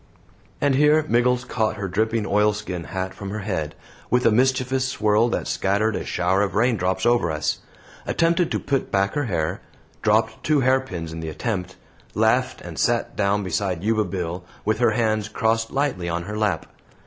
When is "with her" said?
14.65-14.93